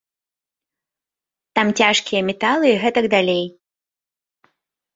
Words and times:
Там 1.59 1.67
цяжкія 1.85 2.21
металы 2.31 2.65
і 2.73 2.81
гэтак 2.87 3.05
далей. 3.17 3.41